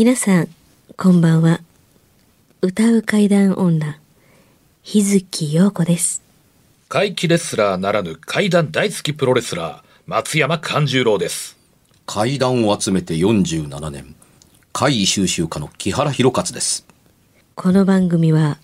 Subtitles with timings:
[0.00, 0.48] 皆さん、
[0.96, 1.60] こんばんは。
[2.62, 3.98] 歌う怪談女、
[4.84, 6.22] 日月陽子です。
[6.88, 11.58] 怪奇レスラーならぬ怪談大好きプロレスラー、松山勘十郎です。
[12.06, 14.14] 怪談を集めて47年
[14.72, 16.86] 怪異収集家の木原博勝です
[17.56, 18.58] この番組は、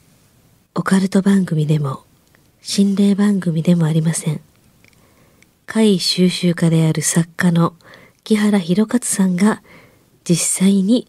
[0.76, 2.04] オカルト番組でも、
[2.62, 4.40] 心霊番組でもありません。
[5.66, 7.74] 怪異収集家である作家の
[8.22, 9.64] 木原博勝さんが、
[10.22, 11.08] 実際に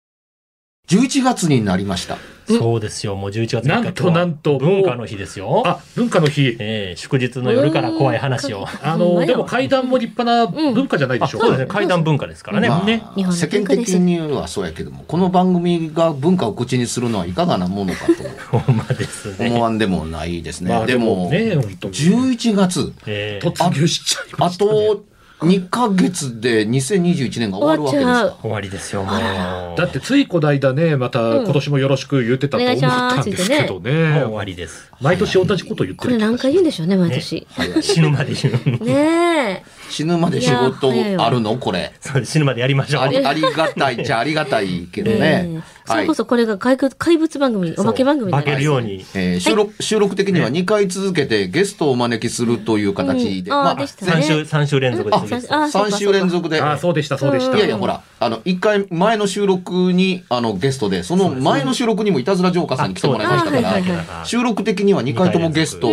[0.97, 5.63] 11月になりましたそうですよ、もう11月3日なんとなんと文化の日ですよ。
[5.65, 6.57] あ、文化の日。
[6.59, 8.65] ええ祝日の夜から怖い話を。
[8.83, 12.69] あの、でも階段も立派な文化じゃないであしょそうですね、怪談文化ですからね。
[12.69, 13.03] まあね。
[13.15, 18.05] 日本の世間的にはそうやけどもこの番組が文化を口にするのはいかがなものか
[18.51, 19.61] ほんまですと思ね。
[19.61, 24.71] わんでもないですね、まあでもね本当に11月ええ突入しちゃいまあした、ね。
[24.71, 25.10] と
[25.41, 29.77] 2ヶ月で2021年が終わるわけですか終わりですよ、もう。
[29.77, 34.21] だってついこの間ね、また今年もよろしく言ってたと思ったんですけどもうね。
[34.23, 34.91] 終わりです。
[35.01, 37.47] 毎年同じこと言ってるこれ何回言うんでしょうね、毎年。
[37.81, 38.85] 死ぬまで言う。
[38.85, 39.63] ねえ。
[39.89, 41.57] 死ぬまで仕事あるの？
[41.57, 41.91] これ
[42.23, 43.01] 死ぬまでやりましょう。
[43.01, 49.05] あり ありがたいじゃありがたいけどね、ええそれこそこれが怪物怪物番組、お化け番組になるように。
[49.13, 54.11] えー収録収録的には2回続けてゲストをお招きするという形で、まあでしたね。
[54.13, 55.41] 3週、三週連続であするん。
[55.41, 56.61] ですあそうか3週連続で。
[56.61, 57.57] ああ、そうでした、そうでした。
[57.57, 65.87] いやいや、ほら、あの、1回前の収録に、あの、ゲストで、その前の収録にもいたずらジョーカーさんに来てもらいましたから、収録的には2回ともゲスト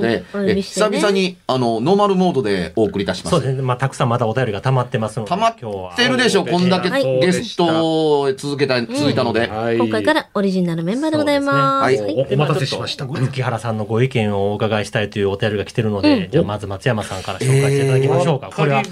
[0.00, 0.24] で、
[0.62, 3.36] 久々に、あの、ノーマルモードでお送りいたします。
[3.36, 3.62] そうですね。
[3.62, 5.30] まあ、たくさんまたお便りが溜まってますので。
[5.30, 9.46] 溜まっ今日はてるでしょ、こんだけはいゲストを続けた、続いたので。
[9.48, 11.96] はい今回からオリジナルメンバーでございます。
[11.96, 18.48] すねはいお待たせしました木原さんのご意見をお伺いしたいというお便りが来てるので、うんじゃあまず松山さんから紹介していただきましょうか。
[18.48, 18.82] えーこれは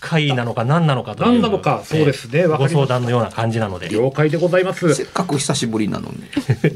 [0.00, 1.32] 会なのか何なのかという。
[1.32, 3.88] 何なのかそうですねご相談のような感じなので。
[3.88, 4.94] 了解でございます。
[4.94, 6.16] せっかく久しぶりなのに。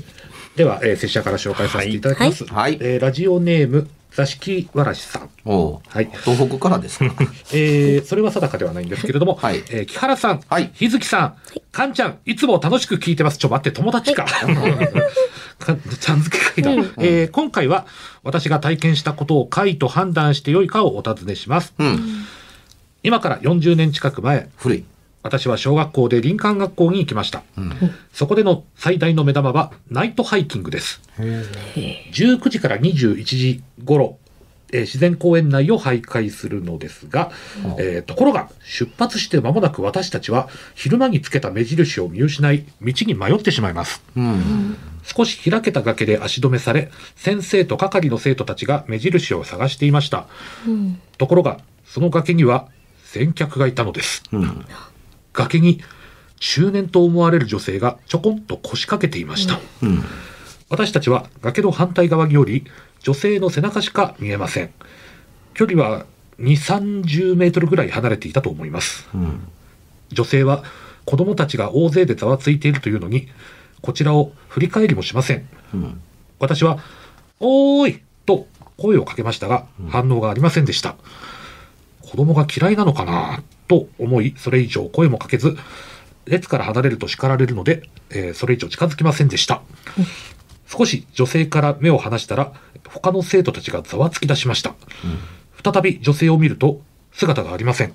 [0.56, 2.44] では、えー、拙者から紹介させていただきます。
[2.46, 5.30] はいえーラジオネーム、座敷わらしさん。
[5.44, 7.14] おうはい東北からですか？
[7.52, 11.34] えー、それは定かではないんですけれども、はいえー木原さん、はい日月さん、
[11.72, 13.38] かんちゃん、いつも楽しく聞いてます。
[13.38, 14.24] ちょ、待って、友達か。
[15.58, 17.86] かちゃん付け会だ、えー今回は、
[18.22, 21.72] 私が体験したことを会と判断してよいかをお尋ねします。
[21.78, 22.24] うん。
[23.02, 24.84] 今から40年近く前、古い。
[25.22, 27.42] 私は小学校で林間学校に行きました。
[28.12, 31.00] そこでの最大の目玉はナイトハイキングです。
[32.12, 34.16] 19時から21時頃、
[34.72, 37.32] えー自然公園内を徘徊するのですが、
[37.78, 44.02] えーところが出発して間もなく私たちは昼間につけた目印を見失い道に迷ってしまいます。
[44.16, 44.76] うん。
[45.02, 50.26] 少し開けた崖で足止めされ、先生と係の生徒たちが目印を探していました。
[51.18, 52.68] ところが、その崖には
[53.04, 54.22] 先客がいたのです。
[55.34, 55.44] うん。
[55.44, 55.80] 崖に
[56.38, 59.60] 中年と思われる女性がちょこんと腰掛けていました。
[59.82, 60.02] うん。
[60.68, 62.64] 私たちは崖の反対側により、
[63.00, 64.70] 女性の背中しか見えません。
[65.54, 66.06] 距離は
[66.38, 66.52] 2、
[67.02, 69.08] 30メートルぐらい離れていたと思います。
[69.14, 69.48] うん。
[70.10, 70.64] 女性は
[71.04, 73.28] 子供たちが大勢でざわついているというのに、
[73.82, 75.48] こちらを振り返りもしません。
[75.74, 76.00] うん。
[76.38, 76.78] 私は、
[77.40, 78.46] おーいと
[78.76, 80.96] 声をかけましたが、反応がありませんでした。
[82.02, 83.42] 子供が嫌いなのかな？
[83.70, 85.56] と思い、それ以上声もかけず、
[86.26, 89.62] 列から離れると叱られるので、えーそれ以上近づきませんでした。
[90.66, 92.52] 少し女性から目を離したら、
[92.88, 94.74] 他の生徒たちがざわつき出しました。
[95.62, 96.80] 再び女性を見ると、
[97.12, 97.94] 姿がありません。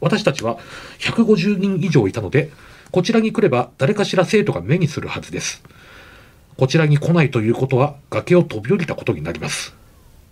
[0.00, 0.58] 私たちは
[1.00, 2.50] 150人以上いたので、
[2.90, 5.62] こちらに来れば誰かしら生徒が目にするはずです。
[6.56, 9.74] こちらに来ないということは崖を飛び降りたことになります。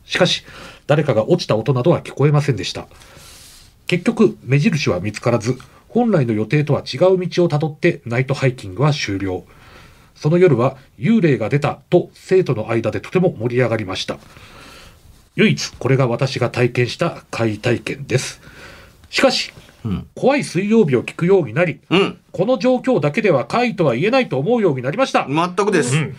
[0.07, 0.45] しかし、
[0.87, 2.89] 誰かが落ちた音などは聞こえませんでした。
[3.87, 9.45] 結局、目印は見つからず、本来の予定とは違う道をたどってナイトハイキングは終了。
[10.15, 14.19] その夜は幽霊が出たと生徒の間でとても盛り上がりました。
[15.37, 18.41] 唯一これが私が体験した怪体験です。
[19.11, 19.53] しかし、
[19.85, 20.07] うん。
[20.15, 22.19] 怖い水曜日を聞くようになり、うん。
[22.33, 25.27] この状況だけでは怪とは言えないと思うようになりました。
[25.29, 25.97] 全くです。
[25.97, 26.17] うん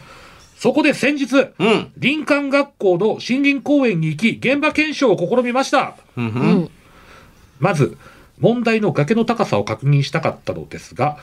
[0.58, 1.92] そこで先日、うん。
[2.02, 5.96] 林間学校の森林公園に行き、現場検証を試みました。
[6.18, 6.26] うん。
[6.26, 6.30] う。
[6.30, 6.72] うんん。
[7.60, 7.98] まず、
[8.40, 11.18] 問題の崖の高さを確認したかったのですが、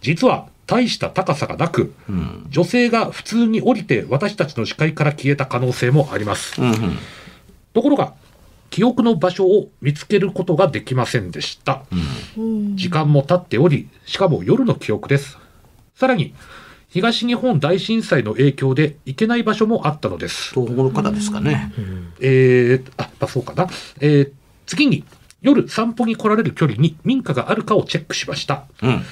[0.00, 2.46] 実は大した高さがなく、うん。
[2.50, 6.60] 女性が普通に降りて私たちの視界から消えた可能性もあります。
[6.60, 6.74] うん。
[7.72, 8.14] ところが、
[8.70, 11.84] 記憶の場所を見つけることができませんでした。
[12.36, 12.76] うん。
[12.76, 15.38] 時間も経っており、しかも夜の記憶です。
[15.94, 16.34] さらに、
[16.90, 20.52] 東日本大震災の影響で行けない場所もあったのです。
[20.54, 21.72] 東北の方ですかね。
[22.20, 23.68] えー、あ、まあ、そうかな。
[24.00, 24.30] えー、
[24.66, 25.04] 次に、
[25.40, 28.64] 夜散歩に来られる距離に民家があるかをチェックしました。
[28.82, 29.02] うん。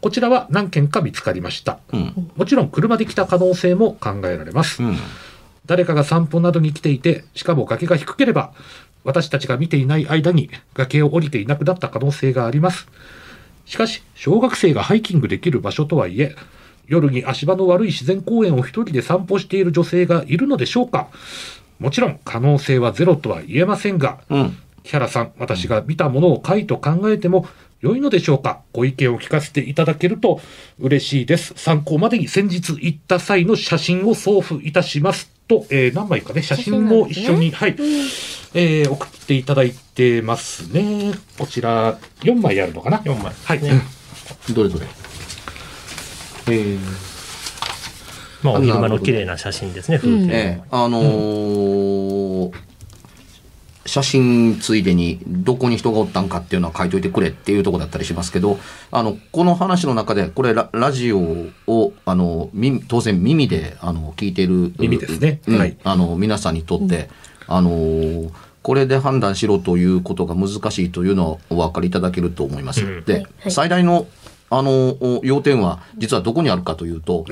[0.00, 1.78] こちらは何件か見つかりました。
[1.92, 2.30] うん。
[2.36, 4.82] もちろん車で来た可能性も考えられます。
[4.82, 4.96] うん。
[5.66, 8.52] 誰かが散歩などに来ていて、しかも崖が低ければ、
[9.04, 12.88] 私たちが見ていない間に崖を降りていなくなった可能性があります。
[13.64, 16.36] しかし、小学生がハイキングできる場所とはいえ、
[16.86, 21.08] 夜に足場の悪い自然公園を一人で散歩している女性がいるのでしょうか
[21.80, 24.56] もちろん可能性はゼロとは言えませんが、うん。
[24.86, 27.46] 木原さん、私が見たものを回と考えても
[27.80, 28.60] 良いのでしょうか？
[28.72, 30.40] ご意見を聞かせていただけると
[30.78, 31.52] 嬉しいです。
[31.56, 37.74] 参考までに先日行った際の写真を送付いたしますと、えー何枚かね、写真も一緒に、はい、
[38.54, 41.12] えー送っていただいてますね。
[41.36, 43.32] こちら、4枚あるのかな？4枚。
[43.44, 43.62] はい。
[43.62, 43.82] ね
[44.54, 44.86] どれどれ？
[46.48, 46.78] えー、
[48.42, 50.32] まあ、お昼間の綺麗な写真ですね、風景。
[50.32, 52.15] ええあのー
[53.96, 58.58] 写真ついでにどこに人がおったんかっていうのは書いといてくれっていうところだったりしますけど、
[58.90, 64.74] あの、この話の中で、これララジオを、あの、耳当然耳で、あの、聞いている。
[64.78, 65.40] 耳ですね。
[65.46, 65.58] うん。
[65.58, 65.78] はい。
[65.82, 67.08] あの、皆さんにとって、
[67.46, 68.30] あのー
[68.62, 72.84] これで判断しろということが難しいというのはお分かりいただけると思います。
[72.84, 73.04] うん。
[73.04, 73.50] で、はいはい。
[73.52, 74.08] 最大の、
[74.50, 77.26] あの、お要点は、実はどこにあるかというと、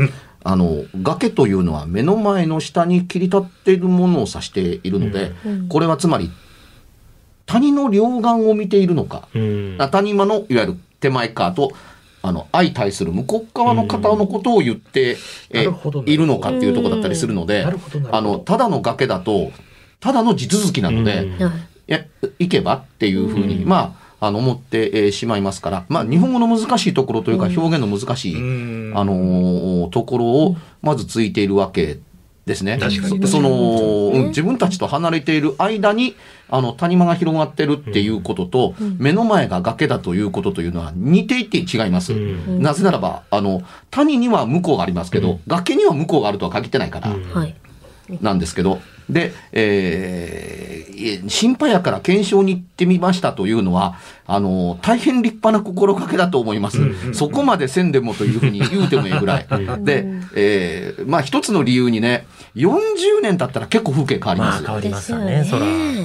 [0.44, 5.68] あの、崖というのは目の前の下に切り立っているものを指しているので、うん。
[5.68, 6.30] これはつまり、
[7.46, 9.76] 谷の両岸を見ているのか、うん。
[9.78, 11.72] あ谷間のいわゆる手前側と、
[12.22, 15.18] あの、相対する向こう側の方のことを言って、
[15.50, 16.12] えなるほどね。
[16.12, 17.66] いるのかっていうところだったりするので
[18.10, 19.52] あの、ただの崖だと、
[20.00, 21.28] ただの地続きなので、
[22.38, 23.68] 行けばっていうふうに、うん。
[23.68, 28.98] まあ、あの、思って、えーしまいますから、まあ、日本語の難しいところというか、表現の難しい、うん。
[28.98, 31.98] あのーところを、まずついているわけ
[32.46, 32.76] ですね。
[32.78, 36.16] 確かにそその、うんうん自分たちと離れている間に、
[36.48, 42.12] あの、谷間が広がってるっていうことと、目の前が崖だということというのは似ていて違います。
[42.12, 47.14] うんなぜならば、あの、谷には向こうがありますけど、うん崖には向こうがあるとは限ってないから。
[48.20, 53.96] なんですけど、で、えーいえ心配やから検証に行ってみましたというのは、
[54.26, 56.78] あの、大変立派な心がけだと思います。
[56.78, 59.46] うんうんうんそこまでせんでもというふうに言うてもいいぐらい。
[59.80, 62.26] で、えーまあ一つの理由にね、
[62.56, 64.64] 40年経ったら結構風景変わりまあ、ます。
[64.64, 65.44] 変わりますよね、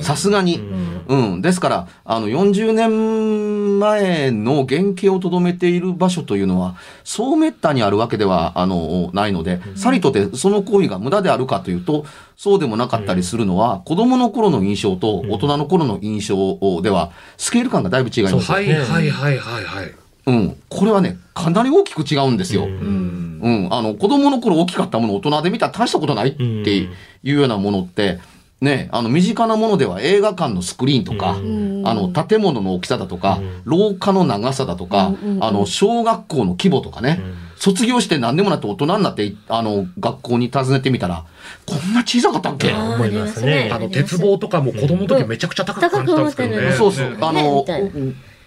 [0.01, 0.59] さすがに。
[1.07, 1.41] うん。
[1.41, 12.05] ですから、あの、40年前の原型をとどめている場所というのは、そうめったにあるわけでは、あの、ないので、さりとてその行為が無駄であるかというと、
[12.37, 18.51] そうでもなかったりするのは、子供の頃の印象と大人の頃の印象では、スケール感がだいぶ違います。
[18.51, 19.93] はいはいはいはいはい。
[20.29, 20.57] うん。
[20.69, 22.65] これはね、かなり大きく違うんですよ。
[22.65, 22.73] ううん。
[22.73, 23.39] ん。
[23.41, 26.87] うん、あの、子供の頃大きかったものを大人で見たら大したことないってい
[27.23, 28.19] うようなものって、
[28.61, 31.87] ね、あの、身近なものでは映画館のスクリーンとか、ん。
[31.87, 33.61] あの、建物の大きさだとか、うん。
[33.63, 37.35] 廊下の長さだとか、あの、小学校の規模とかね、うん。
[37.55, 41.25] 卒業して何でもなって大人になって、あの、学校に訪ねてみたら、
[41.65, 43.69] こんな小さかったっけ、思いますね。
[43.71, 46.71] あの、鉄棒とかも子供の時めちゃくちゃ高く感じたんですけどね。
[46.73, 47.65] そうそう、ねあの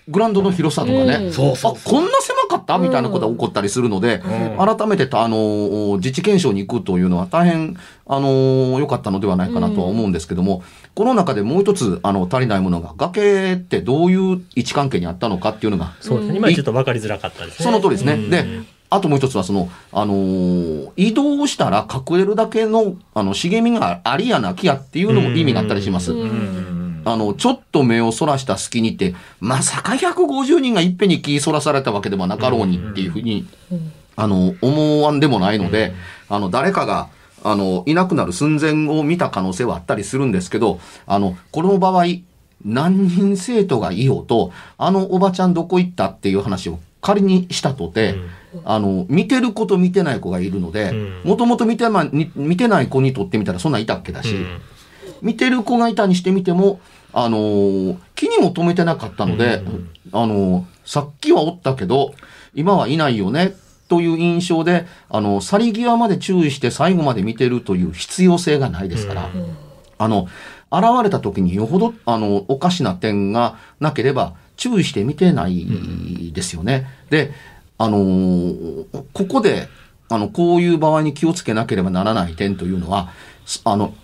[0.08, 1.32] グラウンドの広さとかね、うん。
[1.32, 2.78] そうそうあ、こんな狭かった？
[2.78, 4.22] みたいなことが起こったりするので、
[4.58, 4.76] うん。
[4.76, 10.62] 改めて、あの、自治検証に行くというのは大変、あの、良かったのではないかなとは思うんですけども、
[10.94, 16.38] この中でもう一つ、あの、足りないものが、崖ってどういう位置関係にあったのかっていうのが、そうですね。
[16.38, 17.64] 今ちょっと分かりづらかったですね。
[17.64, 18.14] その通りですね。
[18.14, 18.30] うん。
[18.30, 18.44] で、
[18.90, 26.12] あともう一つは、その、あのー移動したら隠れるだけの、あの、茂みがありやなきやっていうのも意味があったりします。
[27.04, 27.12] うん。
[27.12, 27.14] うん。
[27.14, 33.46] あの、ちょっと目をそらした隙にって、まさか150人がいっぺんに気そらされたわけでもなかろうにっていうふうに、
[34.16, 35.94] あの、思わんでもないので、
[36.28, 37.08] あの、誰かが、
[37.44, 42.04] あの、いなくなる寸前を見た可能性はあったりするんですけど、あの、この場合、
[42.64, 48.14] 何人生徒がいようと、あのおばちゃんどこ行ったっていう話を仮にしたとて、
[48.64, 54.36] あの、見てる子と見てない子がいるのでうん、もともと見てない子にとってみたらそんなんいたっけだし、
[55.22, 56.80] 見てる子がいたにしてみても、
[57.14, 62.12] あのー気にも留めてなかったので、うんあのーさっきはおったけど、
[62.54, 63.54] 今はいないよね、
[63.88, 69.30] という印象で、あの、去り際まで注意して最後まで見てるという必要性がないですから、
[69.98, 70.28] あの、
[70.72, 76.86] 現れた時によほど、あの、おかしな点がなければ、注意して見てないですよね。
[77.10, 77.32] で、
[77.78, 79.68] あのーここで、
[80.08, 83.10] あの、こういう場合に気をつけなければならない点というのは、
[83.46, 83.94] すあの、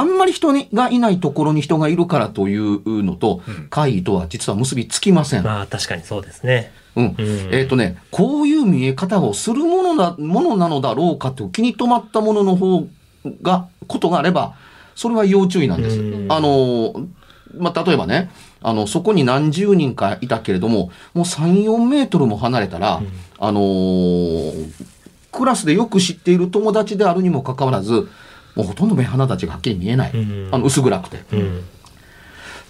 [0.00, 5.42] あんまり人にがいないところに人がいるからというのと、怪異とは実は結びつきません。
[5.42, 6.72] まあ確かにそうですね。
[6.96, 7.04] うん。
[7.18, 12.86] うんえっ、とね、こういう見え方をするものな、ものなのだろうかという気に留まったものの方
[13.42, 14.54] が、ことがあれば、
[14.94, 16.00] それは要注意なんです。
[16.00, 16.94] うんあの、
[17.58, 18.30] まあ、例えばね、
[18.62, 23.02] あの、そこに何十人かいたけれども、もう3、4メートルも離れたら、
[23.38, 24.72] あのー
[25.32, 28.08] クラスでよく知っている友達であるにもかかわらず、
[28.56, 30.12] もうほとんど目鼻立ちがはっきり見えない。
[30.12, 31.22] うんあの、薄暗くて。
[31.32, 31.62] うん。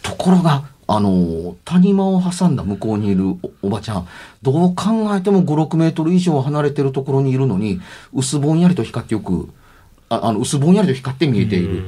[0.02, 4.08] ところが、あの、谷間を挟んだ向こうにいるおおばちゃん、
[4.42, 7.80] どう考えても5、6メートル以上離れてるところにいるのに、
[8.12, 9.48] 薄ぼんやりと光ってよく、
[10.08, 11.82] ああの、薄ぼんやりと光って見えている。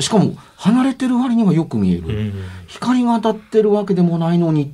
[0.00, 2.02] しかも、離れてる割にはよく見える。
[2.06, 2.32] うん
[2.68, 4.72] 光が当たってるわけでもないのに、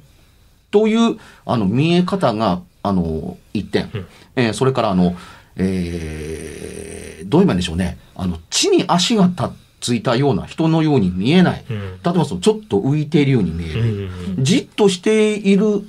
[0.70, 3.90] という、あの、見え方が、あの、一点。
[4.36, 5.16] えーそれから、あの、
[5.56, 7.98] えーどう言えばいいんでしょうね。
[8.14, 11.64] あの、地に足がたついたような人のように見えない。
[11.68, 14.40] うん例えばそのちょっと浮いているように見えうる。
[14.40, 15.82] んじっとしている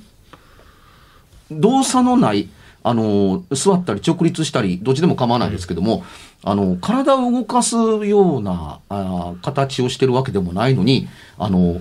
[1.50, 2.48] 動作のない、
[2.82, 6.04] あの、座ったり直立したり、どっちでも構わないですけども、
[6.42, 11.06] あの、体を動かすようなあー形をしてるわけでもないのに、
[11.38, 11.80] あの、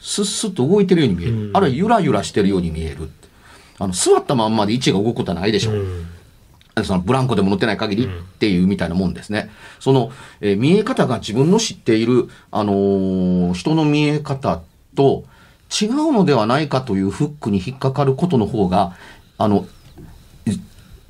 [0.00, 1.32] スッスッと動いてるように見える。
[1.48, 3.10] うんあるいはゆらゆらしてるように見える。
[3.78, 5.84] あの、座ったまんまで位置が動くことはないでしょう。
[6.76, 9.48] うんそのブランコでも乗ってない限りっていうみたいなもんですね。
[9.78, 14.60] その、えー見え方が自分の知っている、あのー人の見え方
[14.96, 15.24] と
[15.70, 18.96] 違うのではないかというフックに引っかかることの方が、
[19.38, 19.66] あの、
[20.46, 20.52] い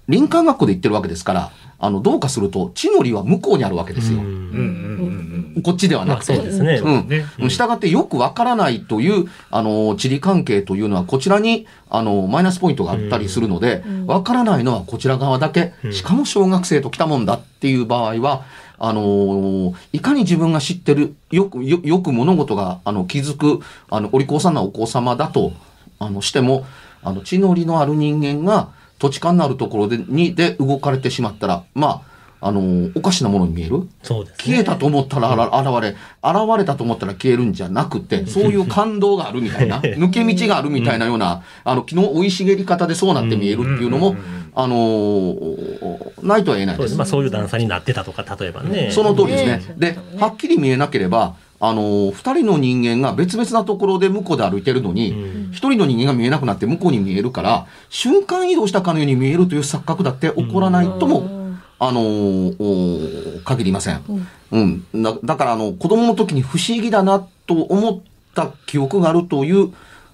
[0.09, 4.19] 林間学校で言ってるわけですから、あの、どうかすると、地の利は向こうにあるわけですよ。
[4.19, 6.35] うんうんうんうんこっちではなまあくて。
[6.35, 6.81] そうですね。
[6.83, 7.09] うん。
[7.09, 18.45] ねうん従ってよくわからないという、あの、地理関係というのは、こちらに、あの、マイナスポイントがあったりするので、わからないのはこちら側だけ、しかも小学生と来たもんだっていう場合は、
[18.77, 25.53] あのいかに自分が知ってる、よく、よよく物事が、あの、気づく、あの、お利口さんなお子様だと、
[25.99, 26.67] あの、しても、
[27.03, 32.14] あの、地の利のある人間が、土地勘のあるところで、に、で動かれてしまったら、まあ、
[32.47, 33.89] あのおかしなものに見える？
[34.03, 34.55] そうですね。
[34.55, 35.89] 消えたと思ったら現れ、
[36.23, 44.15] 現れたと思ったら消えるんじゃなくて、そういう感動があるみたいな、 抜け道があるみたいなような、あの、昨日生い茂り方でそうなって見えるっていうのも、
[44.55, 46.99] あのーないとは言えないでそう。
[46.99, 48.91] まあそういう段差になってたとか、例えばね。
[48.91, 49.95] その通りですねね。
[49.95, 61.44] で、はっきり見えなければ、あのー二人の人間が別々なところで向こうで歩いてるのに、うん一人の人間が見えなくなって向こうに見えるから、瞬間移動したかのように見えるという錯覚だって起こらないとも、
[61.79, 64.01] あのーお限りません。
[64.53, 65.03] うん。
[65.03, 68.01] だだから、あの、子供の時に不思議だなと思っ
[68.35, 69.73] た記憶があるという、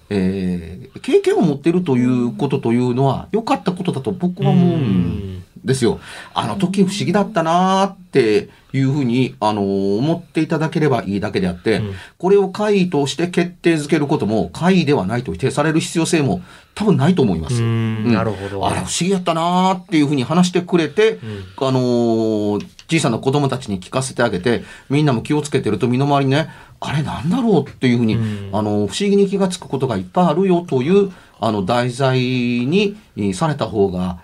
[0.09, 5.99] えー経験を持っているということというのは、良かったことだと僕は思うんですよ。
[6.33, 16.41] あの時不思議だったなーっていうふうに、あのー思っていただければいいだけであって、うんこれを会議として決定づけることも、会議ではないと否定される必要性も
[16.75, 17.61] 多分ないと思います。
[17.61, 18.65] うんなるほど。
[18.65, 21.19] あれ不思議やったなーっていうふうに話してくれて、
[21.57, 26.49] あのー小さな子供たちに聞かせてあげて、みんなも気をつけてると身の回りにね、
[26.81, 31.09] あれなんだろうっていうふうに、うんあのー不思議に気がつくことがいっぱいあるよという、
[31.43, 34.19] あの、題材にえーされた方が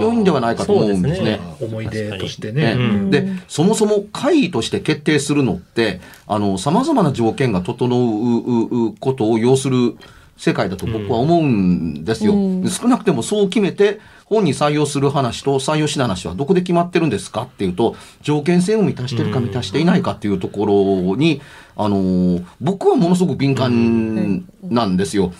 [0.00, 1.40] 良いんではないかと思うんですね。
[1.60, 2.72] 思い出としてねね。
[2.72, 9.96] うんで、そもそも会議として決定するのって、あの、様々な条件が整うことを要する
[10.36, 12.34] 世界だと僕は思うんですよ。
[12.34, 21.42] うん少なくてもそう決めて、本に採用する話と採用しない話はどこで決まってるんですかっていうと、条件性を満たしてるか満たしていないかっていうところに、
[21.76, 25.32] あの、僕はものすごく敏感なんですよ。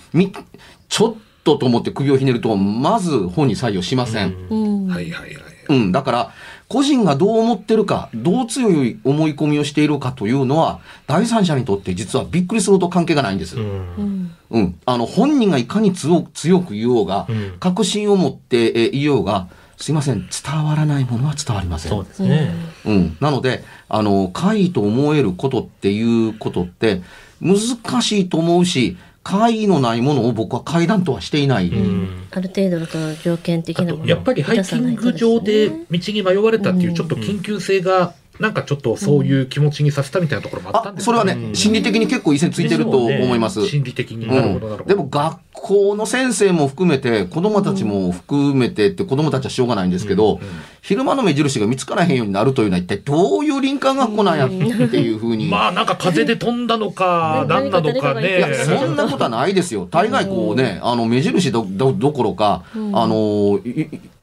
[0.92, 5.42] みちょっとと思って首をひねると、まず本に採用しませんうんはいはいはい。
[5.68, 6.30] うん、だから、
[6.68, 13.58] 個人がどう思ってるか、どう強い思い込みをしているかというのは、第三者にとって実はびっくりするほど関係がないんです。
[13.58, 14.36] ううん。
[14.54, 21.90] んあの、本人がいかに強強く言おうが、うん確信を持ってえ言おうが、すいません、伝わらないものは伝わりません。
[21.90, 22.52] そうですね。
[22.84, 23.16] うん。
[23.20, 27.02] なので、あの、怪異と思えることっていうことって、
[27.40, 31.68] 難しいと思うし、会のないものを僕は階段とはしていない。
[31.68, 32.26] うん。
[32.30, 32.86] ある程度の
[33.16, 43.64] 条件的あなものやっぱりハイキング場で道に迷われたっていうちょっと緊急性が、なんかちょっとそういう気持ちにさせたみたいなところもあったんあ、ですかそれはね、心理的に結構一線ついてると思います。
[43.68, 44.26] 心理的に。
[44.26, 44.84] うなるほど、なるほど。
[44.84, 50.40] ん、でも学校の先生も含めて子供たちも含めてって子供たちはしょうがないんですけど、
[50.80, 55.48] 昼間の目印が見つからへんようになるというのは一体どういう林間学校なんやっていうふうに。
[55.48, 58.38] まあなんか風で飛んだのか、うん何なのかね。
[58.38, 59.86] いや、そんなことはないですよ。
[59.88, 63.60] 大概こうね、あの、目印ど、ど、どころか、あの、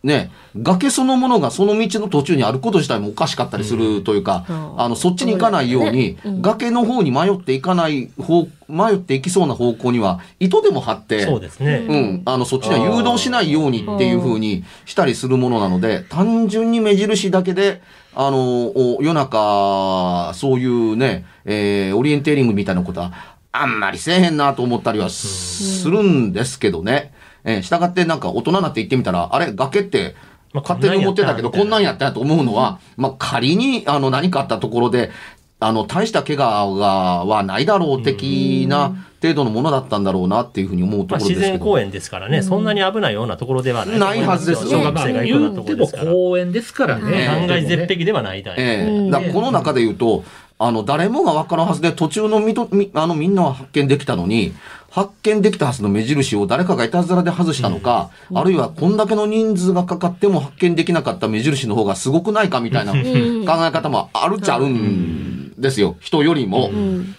[0.04, 4.82] ね、崖そのものがその道の途中にあること自体もおかしかったりするというか、うん。
[4.82, 6.42] あの、そっちに行かないように、うん。
[6.42, 11.86] 崖の方に迷っていかない方、迷っていきそうな方向には、糸でも張って、そうですね。
[11.88, 17.84] うん、あの、そっちには誘導しないようにっていう風にしたりするものなので、単純に目印だけで、
[18.16, 23.14] あの、お夜中、そういうね、えーオリエンテーリングみたいなことは、
[23.52, 27.14] あんまりせえへんなと思ったりはするんですけどね。
[27.44, 30.16] えー、従ってなんか大人になって行ってみたら、あれ、崖って、
[30.54, 35.12] まあ勝手に思ってたけど、こんなんやったんやと思うのは、まあ、仮に、あの、何かあったところで、
[35.60, 41.40] あの、大した怪我が、はないだろう的な程度のものだったんだろうなっていうふうに思うとまあ、ころですけど。
[41.42, 44.00] 自然公園ですからね、そんなに危ないようなところではない。
[44.00, 44.80] ないはずですよ。
[44.80, 46.12] 小学まあ生が行くようなところですから。
[46.12, 47.26] 公園ですからね。
[47.26, 48.90] 断崖絶壁ではないだええ。
[48.90, 49.12] うん。
[49.12, 50.24] だこの中で言うと、
[50.58, 54.54] あの、誰もが分からんはずで、途中のみと、み、あの、みんなは発見できたのに、
[54.90, 65.98] 発見できたはずの目印を誰かがいたずらで外したのか、あるいはこんだけの人数がかかっても発見できなかった目印の方がすごくないかみたいな考え方もあるっちゃあるんですよ。
[66.00, 66.72] 人よりも。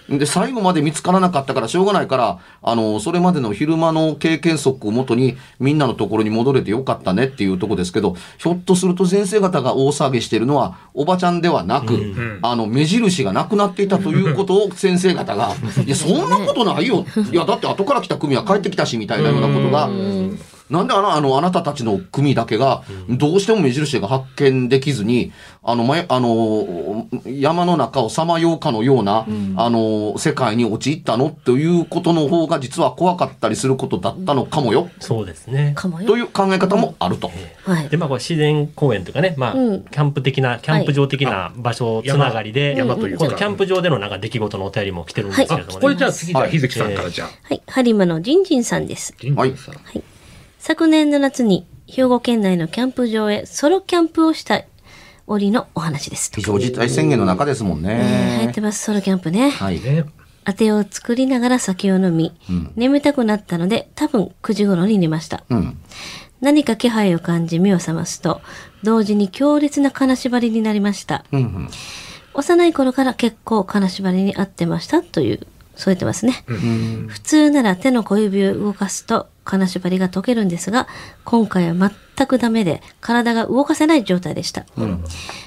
[0.08, 11.98] で、最後まで見つからなかったからしょうがないから、あの、それまでの昼間の経験則をもとにみんなのところに戻れてよかったねっていうとこですけど、ひょっとすると先生方が大騒ぎしてるのはおばちゃんではなく、
[12.42, 15.54] あの、目印がなくなっていたということを先生方が、
[15.84, 17.04] いや、そんなことないよ。
[17.30, 19.88] いや、だって後から来た組は帰ってきたし、みたいなようなことが、
[20.70, 35.72] なんであの、あの、あなたたちの組だけが、どうしても目印が発見できずに、あの、ま、あの、山の中をさまようかのような、あの、世界に陥ったのということの方が実は怖かったりすることだったのかもよ、そうですね。
[35.74, 36.06] かもよ。
[36.06, 37.30] という考え方もあると。
[37.64, 37.88] はい。
[37.88, 39.82] で、まあ、これ自然公園というかね、まあ、うん。
[39.82, 45.82] キャンプ的な、キャンプ場的な場所つながりで、山というキャンプ場でのなんか出来事のお便りも来てるんですけあれどもね。
[45.82, 47.28] これじゃあ次じゃあはい日月さんからじゃあ。
[47.42, 47.62] はい。
[47.66, 49.14] 播磨のジンジンさんです。
[49.18, 49.74] ジンジンさん
[50.60, 54.62] 昨年の夏に兵庫県内のキャンプ場へソロキャンプをした
[55.26, 58.60] 折のお話です非常事態宣言の中ですもんえー流行っねて。
[58.60, 59.80] ますソロキャンプねはい。
[59.80, 60.04] ね。
[60.44, 62.34] 当てを作りながら酒を飲み、
[62.76, 65.78] 眠たくなったので多分9時頃に寝ました、うん。
[66.42, 68.42] 何か気配を感じ目を覚ますと
[68.82, 71.68] 同時に強烈な金縛りになりました、うんうん。
[72.34, 75.46] 幼い頃から結構金縛りに合ってましたという
[75.80, 77.06] 添えてますね、うん。
[77.08, 80.86] 普通なら手の小指を動かすと金縛りが解けるんですが
[81.24, 84.66] 今回は全くダメで体が動かせない状態でした、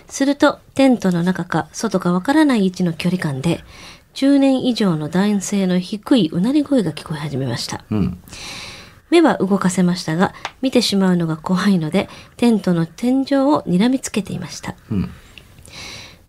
[0.10, 3.64] するとテントの中か外かわからない位置の距離感で
[4.16, 7.86] 10年以上の男性の低いうなり声が聞こえ始めました。
[7.90, 8.18] うん。
[9.10, 15.10] 目は動かせましたが見てしまうのが怖いのでテントの天井を睨みつけていました、うん。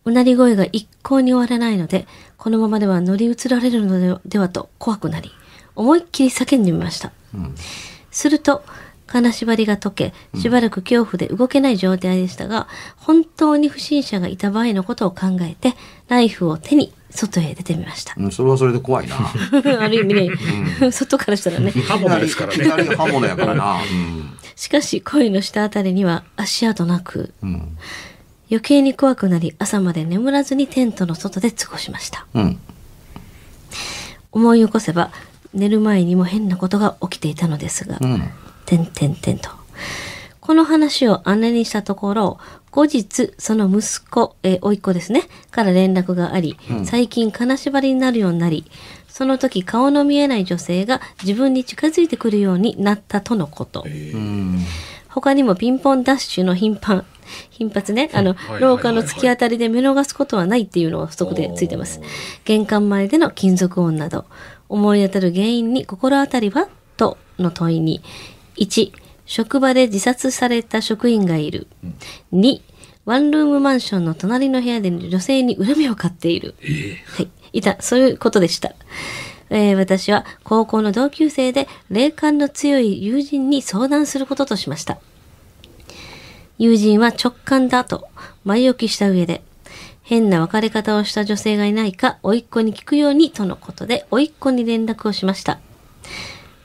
[0.05, 5.33] うなり声が一向に終わらないのでこのままでは乗り移られるのではではと怖くなり
[5.77, 7.13] 思いっきり叫んでみました、
[8.11, 8.65] すると
[9.07, 15.77] 金縛りが解けしばらく恐怖で動けない状態でしたが、本当に不審者がいた場合のことを考えて
[16.09, 18.33] ナイフを手に外へ出てみましたうん。
[18.33, 19.17] それはそれで怖いな。
[19.81, 22.65] ある意味ね、外からしたらね刃物ですからね。
[22.65, 23.79] 左刃物やからな。
[24.57, 27.79] しかし恋の下あたりには足跡なくうん。
[28.55, 28.59] うん。
[28.59, 32.59] 余計に怖くなり朝まで眠らずにテントの外で過ごしましたうん。
[34.33, 35.11] 思い起こせば
[35.53, 38.23] 寝る前にも変なことが起きていたのですが、うん。
[38.67, 39.51] てんてんてんと。
[40.41, 42.39] この話を姉にしたところ、
[42.71, 48.65] 後日、その息子、えー、甥っ子ですね、から連絡があり、最近金縛りになるようになり、
[49.09, 53.85] その時顔の見えない女性が自分に近づいてくるようになったとのこと。
[53.87, 54.59] うん。
[55.15, 57.05] 他にもピンポンダッシュの頻繁、
[57.51, 62.01] 頻発ね、あの廊下の突き当たりで見逃すことはないっていうのが不足でついてます。
[62.45, 64.25] 玄関前での金属音など、
[64.69, 68.03] 思い当たる原因に心当たりはとの問いに、
[68.57, 68.91] 1、
[69.25, 71.69] 職場で自殺された職員がいる。
[72.33, 72.61] 2、
[73.05, 76.57] ワンルームマンションの隣の部屋で女性に恨みを買っている。
[77.17, 77.31] はい。
[77.53, 78.75] いた、そういうことでした。
[79.57, 84.99] えー私は高校の同級生で霊感の強い友人に相談することとしました。
[86.59, 88.09] 友人は直感だと
[88.45, 89.43] 前置きした上で、
[90.03, 95.61] 変な別れ方をした女性がいないか、甥っ子に聞くようにとのことで、甥っ子に連絡をしました。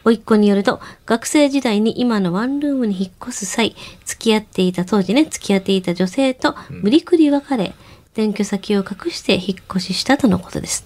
[0.04, 3.75] 甥っ子によると、学生時代に今のワンルームに引っ越す際、
[4.06, 7.73] 付き合っていた当時ね、付き合っていた女性と無理くり別れ、
[8.13, 10.86] 転居先を隠して引っ越ししたとのことです。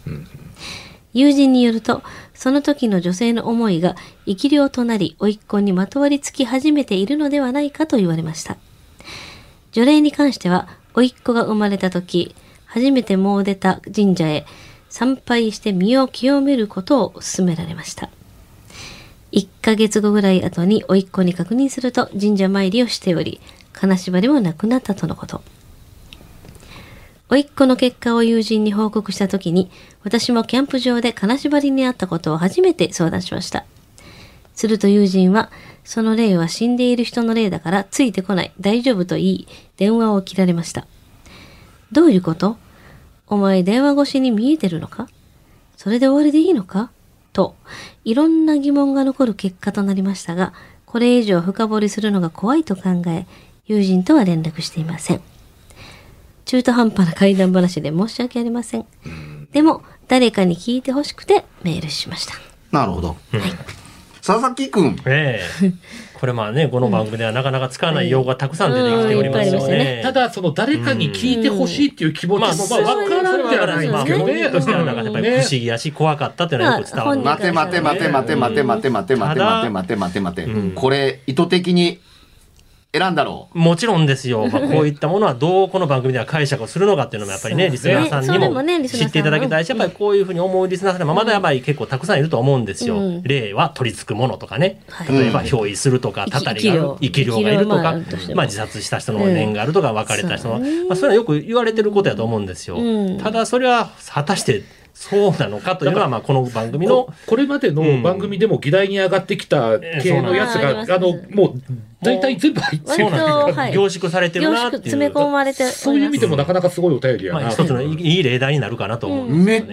[1.14, 2.02] 友人によると、
[2.34, 3.96] その時の女性の思いが
[4.26, 8.58] 生き量となり、甥っ子にまとわりつき始めているのではないかと言われました。
[9.72, 14.46] 除霊に関しては、甥っ子が生まれた時、初めて詣出た神社へ
[14.90, 18.10] 参拝して身を清めることを勧められました。
[19.32, 23.42] 1ヶ月後ぐらい後に甥っ子に確認すると神社参りをしており、
[23.74, 25.42] 金縛りもなくなったとのこと。
[27.34, 29.72] 甥っ子の結果を友人に報告した時に、
[30.04, 33.66] 私もキャンプ場で金縛りにあったことを初めて相談しました。
[34.54, 35.50] すると友人は、
[35.84, 40.86] その霊は死んでいる人の霊だからついてこない、大丈夫と言い、電話を切られました。
[41.92, 42.58] どういうこと？
[43.26, 45.08] お前電話越しに見えてるのか？
[45.76, 46.92] それで終わりでいいのか？
[47.34, 47.56] と、
[48.06, 50.54] いろんな疑問が残る結果となりましたが、
[50.86, 53.26] これ以上深掘りするのが怖いと考え、
[53.66, 55.22] 友人とは連絡していません。
[56.46, 58.86] 中途半端な怪談話で申し訳ありません。
[59.52, 62.34] でも、誰かに聞いてほしくてメールしました。
[62.72, 63.16] なるほど。
[64.26, 64.96] 佐々木くん。
[65.06, 65.72] ええ
[66.24, 70.00] これまあね、この番組ではなかなか使わない用語がたくさん出てきておりますよね。
[70.02, 74.50] ただ、その誰かに聞いてほしいっていう気持ちも、まあ、まあ、わからんではないんですけどまあね。
[74.50, 77.20] としてはなんかやっぱり不思議やし、怖かったっていうのはよく伝わる。
[77.20, 80.72] まあ待て待て待て待て待て待て待て待て待て待て待て待て待て。
[80.76, 82.00] これ、意図的に
[82.94, 84.48] 選んだろもちろんですよ。
[84.54, 92.98] まあ、こういったものはどうこの番組では解釈をするのかっていうのもやっぱり ね、リスナーさんにも知っていただきたいし、やっぱりこういうふうに思うリスナーさんもまだやっぱり結構たくさんいると思うんですよ。
[92.98, 93.24] うん。
[93.24, 94.82] 霊は取り付くものとかね。
[94.90, 95.08] はい。
[95.08, 97.96] 例えば、憑依するとか、たたりがある、生生き量がいるとか
[98.36, 102.76] まあ自殺した人の念があるとか、別れた人の、まあそれはよく言われてることやと思うんですよ。
[102.78, 103.18] うん。
[103.18, 104.62] ただそれは果たして
[104.94, 111.62] そうなのかというのは、まあこの番組のここれまでの番組でも議題に上がってきた系のやつが、うあの、もう、
[112.04, 114.82] 大体全部入ってるそうなんですよはい凝縮されてるなっていう。
[114.84, 117.42] 詰め込まれてそういう意味でもなかなかすごいお便りやな。
[117.42, 119.36] まあ一つのいい例題になるかなと思うう。
[119.36, 119.64] んめっ。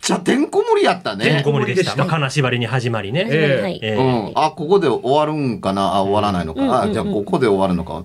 [0.00, 1.52] ちゃてんこ盛りやったねこ。
[1.52, 1.94] 盛りでした。
[1.94, 3.26] てんこ盛りでしたまあ金縛りに始まりね。
[3.28, 3.80] ええはい。
[3.82, 4.32] えうん。
[4.36, 6.82] あ、ここで終わるんかなあ、終わらないのか。
[6.82, 8.04] あ、じゃあここで終わるのか。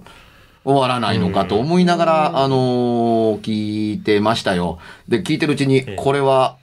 [0.67, 4.79] 終わらないのかと思いながら、あのー聞いてましたよ。
[5.07, 6.57] で、聞いてるうちに、えこれは、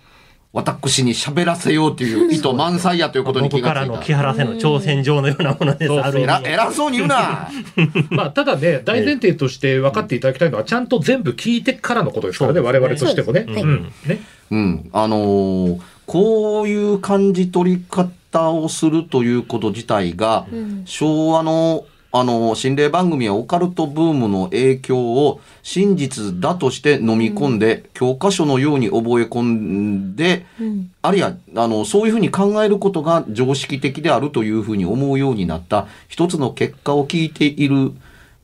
[0.52, 3.92] 私に喋らせようという 意図満載やということに気僕かがついた。
[3.92, 5.92] らの木原瀬の挑戦状のようなものです。
[5.92, 6.48] 偉味。
[6.48, 7.48] 偉そうに言うな
[8.10, 13.44] まあ、ただね、大前提として分かっていただきたいのは、ちゃんと全部聞いてからのことですからね、ね々としてもね。
[13.46, 13.92] そうですうん。
[14.06, 14.20] ね。
[14.50, 14.90] うん。
[14.92, 21.84] あのーこういう感じ取り方をするということ自体が、うん昭和の、
[22.16, 30.92] あの、心霊番組やオカルトブームの影響を真実だとして飲み込んで、教科書のように覚え込んで、うん。
[31.02, 37.90] あるいは、あの、そういうふうに考えることが常識的であるというふうに思うようになった一つの結果を聞いている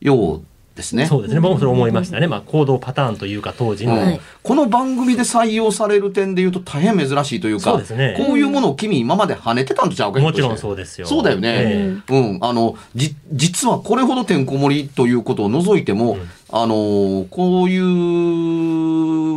[0.01, 0.41] よう
[0.75, 1.05] ですね。
[1.05, 1.41] そうですね。
[1.41, 2.27] 僕もそれ思いましたね。
[2.27, 4.19] まあ行動パターンというか当時の。
[4.41, 11.07] この番組で採用される点で言うと大変珍しいというか、そうですねこういうものを君今まで跳ねてたんとちゃうかもちろんそうですよ。
[11.07, 11.51] そうだよね。
[11.53, 16.17] えうん、あの、じ、実はこれほどてんこ盛りということを除いても、
[16.49, 17.77] あのーこうい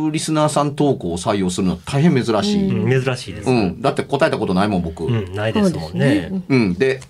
[0.09, 2.63] うリスナーさん投稿を採用するのは大変珍しい。
[2.63, 3.49] えうん珍しいです。
[3.49, 5.03] う、うんだって答えたことないもん、僕。
[5.03, 5.25] うん。
[5.25, 6.31] ん、ないですもんね。
[6.77, 7.01] で、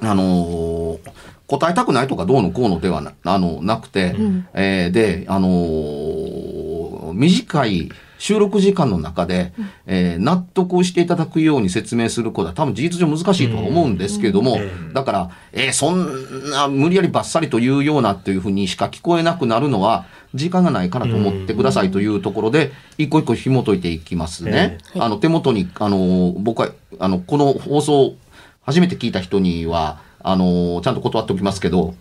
[0.00, 0.98] あのー
[1.48, 4.14] 答えたくないとかどうのこうのではな、あの、なくて、
[4.54, 9.52] えーで、あのー短い収録時間の中で、
[9.86, 14.92] えー納得をしていただくように説明することは多分事実上難しいとは思うんですけども、うん。
[14.92, 24.78] だから、えーそんな無理やりバッサリというようなというふうにしか聞こえなくなるのは、時間がないからと思ってくださいというところで、一個一個紐解いていきますね。
[24.94, 28.14] ええあの、手元に、あのー僕は、あの、この放送、
[28.62, 31.94] 初めて聞いた人には、あのーちゃんと断っておきますけど、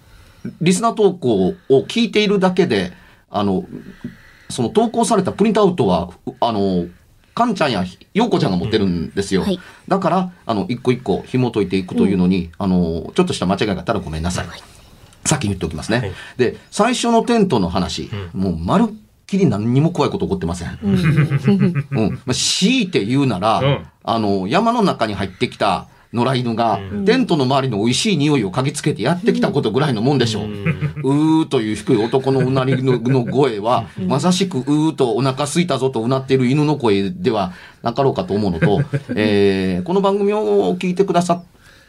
[0.62, 2.94] リスナー投稿を聞いているだけで、
[3.30, 3.66] あの、
[4.50, 6.88] その投稿されたプリントアウトは、うあの、
[7.34, 9.42] かんちゃんやようこちゃんが持ってるんですよ。
[9.42, 14.48] はいだから、あの、一個一個紐解いていくというのに、あの、ちょっとした間違いがあったらごめんなさい。
[15.26, 16.00] 先に言っておきますね。
[16.00, 18.94] はいで、最初のテントの話、もうまるっ
[19.28, 20.80] きり何にも怖いこと起こってません。
[20.82, 22.22] うん。
[22.26, 30.46] まあ、強いて言うなら、うんあの、山の中に入ってきた野良犬が、テントの周りの美味しい匂いを嗅ぎつけてやってきたことぐらいのもんでしょう。
[30.46, 38.82] うーという低い男のうなりのの声は、まさしくうーとお腹空いたぞとうなっている犬の声ではなかろうかと思うのと、
[39.16, 41.44] えーこの番組を聞いてくださっ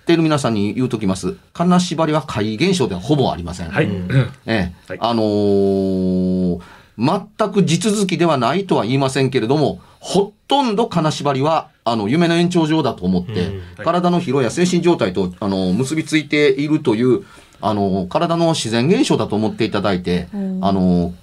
[0.07, 1.35] ている皆さんに言うときます。
[1.53, 3.69] 金縛りは怪現象ではほぼありません。
[3.71, 3.85] はい。
[3.85, 6.61] うんええはいあのー
[6.99, 13.59] 全く地続きではないとは言いませんけれども、ほとんど金縛りは、あの、夢の延長上だと思って、うん。
[13.59, 17.25] はい体の疲労や精神状態と、あの、結びついているという、
[17.61, 20.29] あの、体の自然現象だと思っていただいて、
[20.61, 21.15] あの、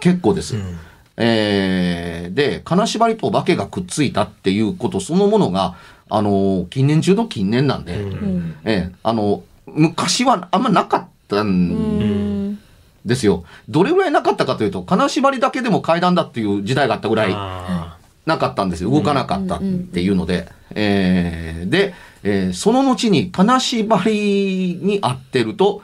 [0.00, 0.56] 結構です。
[0.56, 0.78] うん。
[1.16, 5.76] えーで、金縛りとお化けがくっついたっていうことそのものが、
[6.10, 8.56] あの、近年中の近年なんで、うん。
[8.64, 12.43] ええあの、昔はあんまなかったん
[13.04, 13.44] ですよ。
[13.68, 18.90] どれぐらいなかったかというと、金縛りだけでも階段だっていう時代があったぐらいあなかったんですよ。
[18.90, 19.60] 動かなかったっ
[19.92, 20.48] ていうので。
[20.74, 25.82] えーで、えーその後に金縛りに合ってると、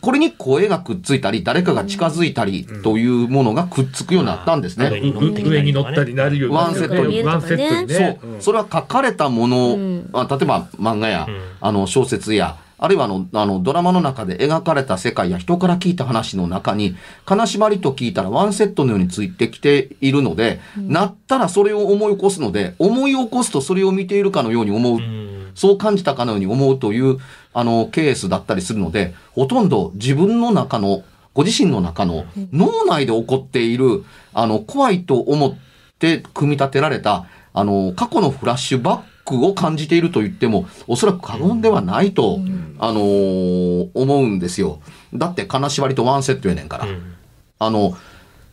[0.00, 4.88] これに声がくっついたり、誰かが近づいたりというものがくっつくようになったんですね。
[4.90, 6.56] 上に乗った上りとかねに乗ったりなるように。
[6.56, 7.22] ワンセットに。
[7.22, 7.86] ワンセットに。
[7.86, 8.18] ね。
[8.22, 10.10] そう、それは書かれたもの、うん。
[10.12, 11.40] あ例えば漫画や、うん。
[11.60, 24.98] あの小説や、あるいはあのあのドラマの中で描かれた世界や人から聞いた話の中に、金縛りと聞いたらワンセットのようについてきているので、なったらそれを思い起こすので、思い起こすとそれを見ているかのように思う。
[24.98, 27.18] うんそう感じたかのように思うという、
[27.52, 35.56] あの、ケースだったりするので、ほとんど自分の中の、ご自身の中の脳内で起こっている、あの、怖いと思っ
[35.98, 42.40] て組み立てられた、あの、過去のフラッシュバックを感じていると言っても、おそらく過言ではないと、
[42.78, 44.80] あのー思うんですよ。
[45.14, 46.86] だって、金縛りとワンセットやねんから。
[46.86, 47.14] うん
[47.60, 47.96] あの、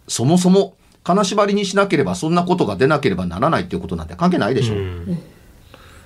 [0.07, 4.75] そもそも、金縛りにしなければそんなことが出なければならないっていうことなんて関係ないでしょ。
[4.75, 5.19] うん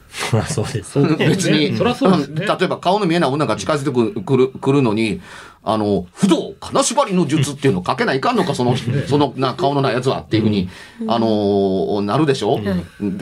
[0.10, 1.00] そりゃそうです。
[1.18, 2.46] 別に、そりゃそうですね。
[2.46, 5.22] 例えば顔の見えない女が近づいてくるくるくるのに、
[5.63, 8.76] あの、不動、金縛りの術っていうのかけないかんのか、その、
[9.08, 10.70] そのな顔のないやつはっていうふうに、
[11.08, 12.60] あのなるでしょ、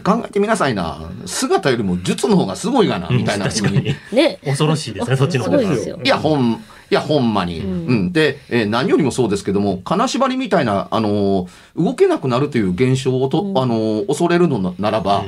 [0.04, 1.10] 考えてみなさいな。
[1.26, 3.50] 姿よりも術の方がすごいがな、みたいな。
[3.50, 3.96] ふうに。
[4.12, 4.40] ね。
[4.44, 5.62] 恐ろしいですね、そっちの方が。
[5.64, 5.68] い
[6.04, 7.60] や、ほん、いや、ほんまに。
[7.62, 8.12] うん。
[8.12, 15.24] で、えー何よりもそうですけども、金縛りみたいな、あのー動けなくなるという現象をと、あのー恐れるのなならば、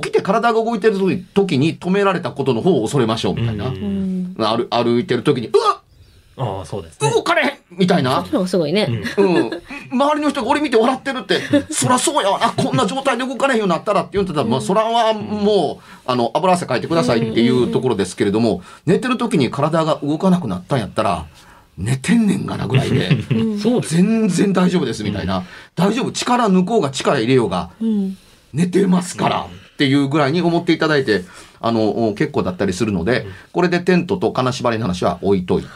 [0.00, 3.70] 起きて体が動いてる時時に止められたことの方を恐れましょう、みたいな。
[3.70, 5.82] 歩歩いてる時に、うわ
[6.36, 7.10] ああ、そうですね。
[7.10, 8.88] 動かれへんみたいなすごいね。
[9.18, 9.50] うん。
[9.90, 21.26] 周りの人が俺見て笑ってるって、 そらそうやわな、こんな状態で動かれへんようになったらって言ってたら、まあ、そらはもう、あの、油汗かいてくださいっていうところですけれども、寝てる時に体が動かなくなったんやったら、
[21.76, 23.16] 寝てんねんがなぐらいで。
[23.82, 25.44] 全然大丈夫ですみたいな。
[25.74, 28.16] 大丈夫、力抜こうが力入れようが、うん。
[28.52, 29.46] 寝てますから
[29.82, 31.24] っていうぐらいに思っていただいて、
[31.60, 35.68] あの、お結構だったりするので、これでテントと金縛りの話は置いといて、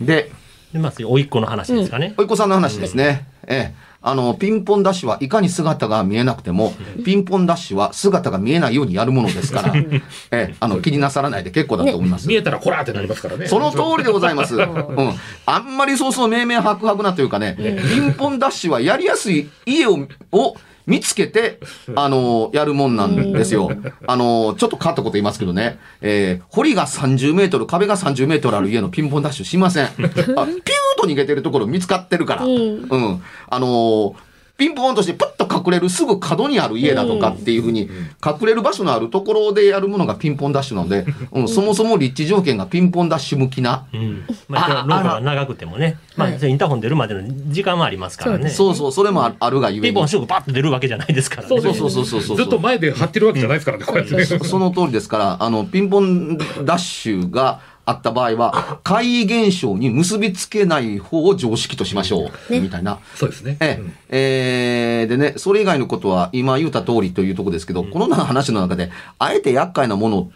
[0.00, 0.32] で、
[0.72, 2.14] で、まあ、おいっ子の話ですかね。
[2.18, 3.26] おいっ子さんの話ですね。
[3.46, 3.88] ええ。
[4.00, 6.74] あの、ピンポンダッシュはいかに姿が見えなくても、
[7.04, 12.28] ピンポンダッシュは姿が見えないようにやるものですから、ええ、あの、気になさらないで結構だと思います。
[12.28, 13.46] 見えたらこらーってなりますからね。
[13.46, 14.56] その通りでございます。
[14.56, 15.14] うん。
[15.46, 20.54] あんまりそうそう命名白々なというかね、ピンポンダッシュはやりやすい家を、を
[20.88, 21.60] 見つけて、
[21.94, 23.70] あの、やるもんなんですよ。
[24.06, 29.84] あの、ちょっと変わったこと言いますけどね、えー、堀が30メートル、壁が30メートルある家のピンポンダッシュしません。
[29.92, 30.32] あピューッ
[31.00, 32.44] と逃げてるところ見つかってるから。
[32.44, 32.52] うん
[32.90, 33.22] うん。
[33.48, 34.14] あのー
[34.58, 37.88] ピンポンとしてプッと隠れるすぐ角にある家だとかっていうふうに、
[38.24, 44.26] 隠れる場所のあるところでやるものがピンポンダッシュなので、うん、そもそも立地条件がピンポンダッシュ向きな、うん。
[44.48, 45.96] まあ、ロープが長くてもね。
[46.16, 48.50] まあ、インターホン出るまでの時間はありますからね。
[48.50, 50.08] そうそう、それもああるがゆえにピンポン。
[50.08, 51.48] すぐパッと出るわけじゃないですからね。
[51.48, 52.36] そうそうそうそうそう。
[52.36, 54.24] ずっと前で張ってるわけじゃないですからね、こうやってね。
[54.24, 62.52] そその通りですから、あの、ピンポンダッシュがあった場合は、怪異現象に結びつけない方を常識としましょう。
[62.52, 62.98] ねみたいな。
[63.14, 63.56] そうですね。
[63.60, 70.30] えええーでね、それ以外のことは今言った通りというところですけど、この話の中で、あえて厄介なもの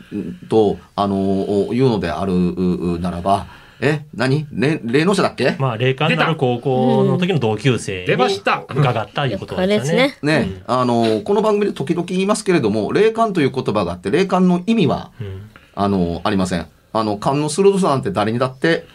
[0.48, 3.46] と、あの、言うのであるううならば、
[3.84, 4.46] え、何？
[4.52, 5.56] 霊霊能者だっけ？
[5.58, 10.16] まあ、霊感のある高校の時の同級生に出ました伺ったいうことでよねですすね。。
[10.22, 16.66] ね、あの、この番組で時々言いますけれども、霊感という言葉があって、霊感の意味は、うんあの、ありません。
[16.92, 18.86] あの、勘の鋭さなんて誰にだって、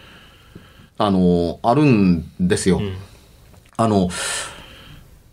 [0.98, 2.78] あの、あるんですよ。
[2.78, 2.96] うん。
[3.78, 4.10] あの、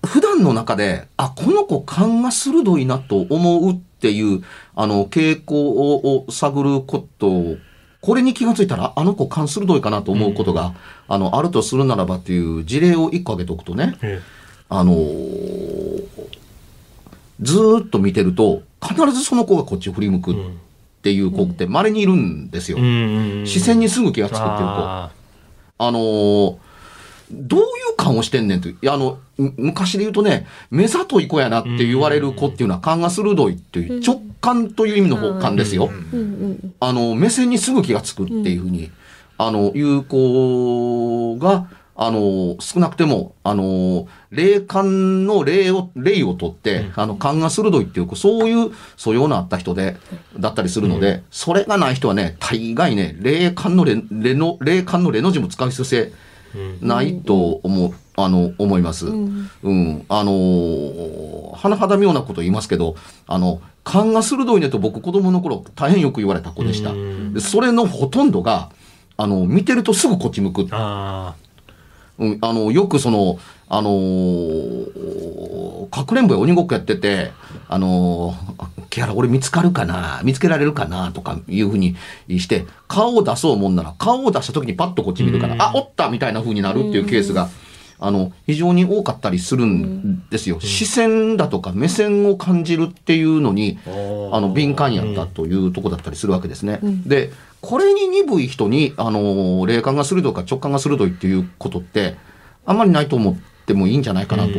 [0.06, 4.42] 普段の中で、あ、この子勘が鋭いなと思うっていう、
[4.74, 7.56] あの、傾向をを探ることを、
[8.00, 10.74] これに気がついたら、あの子勘鋭いかなと思うことが、
[11.08, 14.20] あの、あるとするならばっていう事例を一個挙げておくとね、うん
[14.68, 16.04] あのー
[17.40, 20.32] ずーっと見てると、必ずその子がこっちを振り向く。
[20.32, 20.34] っ
[21.04, 22.78] ていう子って稀にいるんですよ。
[22.78, 24.54] うん視線にすぐ気がつくっていう子。
[24.56, 25.10] あ
[25.78, 26.56] あのー
[27.32, 27.62] どうい
[27.92, 28.90] う勘をしてんねんという。
[28.90, 35.90] あの、む昔で言うとね、目ざとい子やなって言われる子っていうのは勘が鋭いっていう直感という意味の方勘ですよ。
[36.80, 38.90] あの、目線にすぐ気がつくっていうふうに、
[39.38, 49.96] あの、いう子が、あの、少なくても、あの、霊感の霊を、霊を取って、あの、勘が鋭いっていう、そういう素養のあった人で、
[50.38, 56.12] だったりするので、それがない人はね、大概ね、霊感の霊、霊の、霊感の霊の字も使う必要性
[56.80, 59.06] ないと思う、あの、思います。
[59.06, 59.48] うん。
[60.08, 62.96] あのー、甚だ妙なこと言いますけど、
[63.28, 66.92] あの、勘が鋭いねと僕子供の頃大変よく言われた子でした。
[66.94, 68.70] でそれのほとんどが、
[69.16, 70.66] あの、見てるとすぐこっち向く。
[70.72, 71.34] あ
[72.18, 77.32] うん、あの、よくその、あのーかくれんぼや鬼ごっこやってて、
[77.68, 81.96] あのー木原俺見つかるかな見つけられるかなとかいうふうに
[82.28, 87.48] して、顔を出そうもんなら、顔を出した時にパッとこっち見るから、あ、おったみたいな風になるっていうケースが、
[87.98, 90.60] あの、非常に多かったりするんですよ。
[90.60, 96.78] 視線だとか目線を感じるっていうのに、あの、敏感やったというとこだったりするわけですね。
[96.82, 97.32] で、
[97.64, 102.14] これに鈍い人に、あの、霊感が鋭いか直感が鋭いっていうことって、
[102.66, 104.58] あんまりないと思ってもいいんじゃないかなと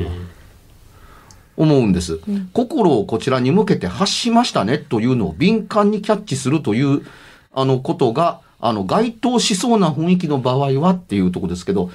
[1.56, 2.20] 思うんです。
[2.52, 7.06] 心をこちらに向けて発しましたねというのを敏感にキャッチするという、
[7.54, 11.92] あの、ことが、あの、該当しそうな雰囲気の場合はっていうところですけど、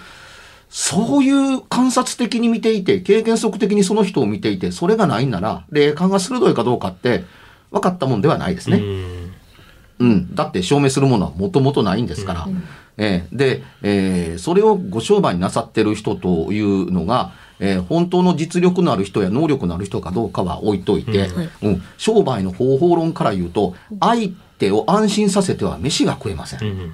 [0.68, 7.24] そういう観察的に見ていて、経験則的にその人を見ていて、それがないんなら、霊感が鋭いかどうかって、
[7.72, 8.76] 分かったもんではないですあ。
[8.76, 8.80] ね。
[8.80, 9.19] うん
[10.00, 12.48] うん、だって証明するものはもともとないんですから。
[12.96, 21.28] えーで、えーそれをご商売になさってる人というのが、えー本当の実力のある人や能力のある人かどうかは置いといて、
[21.62, 26.62] うん商売の方法論から言うと、相手を安心させては飯が食えません。
[26.62, 26.90] うん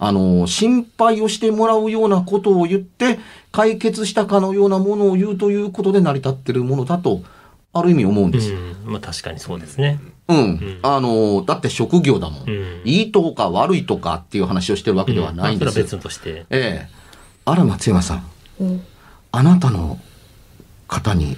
[0.00, 3.18] あの、心配をしてもらうようなことを言って、
[3.50, 7.22] 解決したかのようなものを言うということで成り立ってるものだと、
[7.72, 8.52] ある意味思うんです。
[8.52, 9.98] うんまあ確かにそうですね。
[10.28, 10.78] うん。
[10.82, 12.48] あの、だって職業だもん。
[12.48, 15.64] うんいいとか悪いとかっていう話をしてるわけではないんです。
[15.64, 16.46] まあそれは別として。
[16.50, 16.88] ええ。
[17.44, 18.26] あら、松山さん。
[18.60, 18.82] うん
[19.30, 20.00] あなたの
[20.88, 21.36] 方に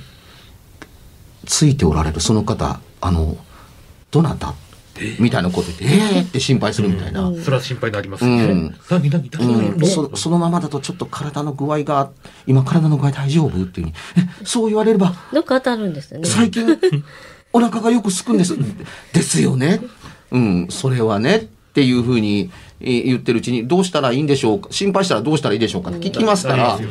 [1.44, 3.36] ついておられるその方、あの、
[4.12, 4.54] どなた？
[5.18, 7.32] みたいなこと言って、ええって心配するみたいな。
[7.42, 8.76] それは心配になりますねうん。
[8.88, 12.12] 何何うん、のそそのままだとちょっと体の具合が、
[12.46, 13.48] 今体の具合大丈夫？
[13.48, 16.28] っていうふうに、え、そう言われれば、どっか当たるんですよね。
[16.28, 16.64] 最近、
[17.52, 18.56] お腹がよくすくんです。
[19.12, 19.80] ですよね。
[20.30, 26.88] うん、それはね、っていうふうにえー言ってるうちに、どうしたらいいんでしょうか心配したらどうしたらいいでしょうかって聞きますから、うんうん。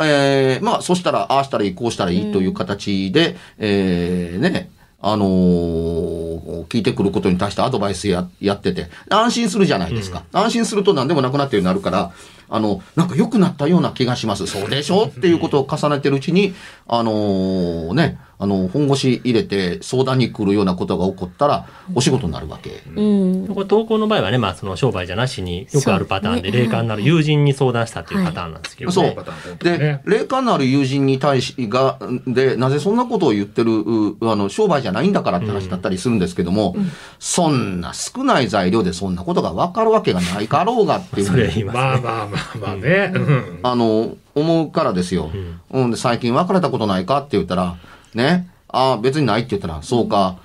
[0.00, 4.70] えーまあ、そしたら、ああしたらいい、こうしたらいいという形で、えーね、
[5.00, 6.28] あのー
[6.68, 10.22] 聞いてくることに対してアドバイスややってて、安心するじゃないですか。
[10.32, 12.12] 安心すると何でもなくなってるようになるから、
[12.50, 14.46] あの、なんか良くなったような気がします。
[14.46, 15.06] そうでしょ？
[15.06, 16.54] っていうことを重ねてるうちに、
[16.86, 22.82] あのーね、あの、本腰入れて相談に来るようなことが起こったら、お仕事になるわけ。
[22.94, 23.48] うん。
[23.48, 28.94] これ投稿の場合はね、まあその商売じゃなしによくあるパターンで、霊感のある友人に相談したっていうパターンなんですけどね。
[28.94, 31.98] そうパターン本当にでね、霊感のある友人に対しが、
[32.28, 36.76] で、なぜそんなことを言ってる、うあの、商売じゃないんだからって話だったりするんですけども、
[37.18, 41.80] そんな少ない材料でそんなことが分かるわけがないかろうがっていうふそうれに言いますね。
[41.82, 43.12] まあまあまあまあね。
[43.14, 45.30] うんあの、思うからですよ。
[45.70, 47.76] うん、で最近別れたことないかって言ったら、
[48.18, 50.36] ね、ああ、別にないって言ったら、そうか。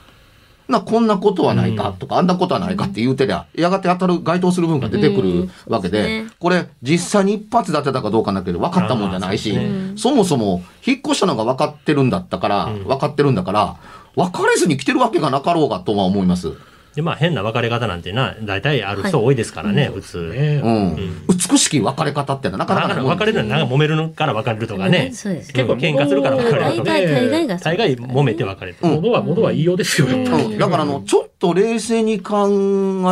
[0.68, 9.58] な、こんなことはないかとか、あんなことはないかって言うてりゃ、やがて当たる、該当する分が出てくるわけでこれ、実際に一発で当てたかどうかだけど、分かったもんじゃないし
[9.98, 13.76] そもそも、引っ越したのが分かってるんだったから、分かってるんだから、
[14.16, 16.54] 別れずに来てるわけがなかろうがとは思います。
[16.96, 20.32] で、まあ変な別れ方なんてな、大体ある人多いですからね、普通。
[20.32, 20.62] ね。
[20.64, 21.26] うん。
[21.28, 25.12] 美しき別れ方ってのはなかなかな別れるのはなんか揉めるから別れるとかね。
[25.14, 25.54] そうです。
[25.54, 26.84] 結構喧嘩するから別れるとか。
[26.84, 28.78] 大概、大概がそう大概揉めて別れる。
[28.82, 28.92] うん。
[29.02, 32.48] 物は物は言いようですよ、だからあの、ちょっと冷静に考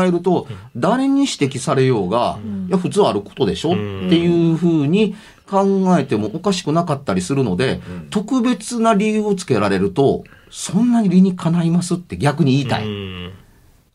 [0.05, 4.07] えると、誰に指摘されようが、いや、普通あることでしょ、ん。
[4.07, 5.15] っていうふうに
[5.49, 12.85] 考えてもおかしくなかったりするので、特別な理由をつけられると、そんなに理にかないますって逆に言いたい。
[12.85, 13.31] うん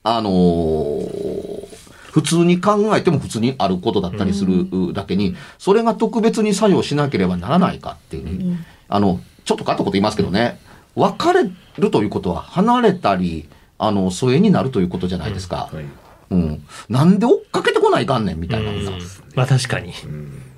[0.07, 1.66] あのー
[2.12, 8.57] 普通に考えても普通にあることだったりするだけに、それが特別に作用しなければならないかっていうね、
[8.88, 10.59] あの、ちょっとかったこと言いますけどね、
[10.95, 15.69] 別れるということは離れたり、あの、疎遠になるということじゃないですか。
[15.71, 15.85] はい
[16.31, 16.64] うん。
[16.88, 18.71] なんで追っかけてこないかんねんみたいな。
[18.71, 18.85] うん
[19.35, 19.92] まあ確かに。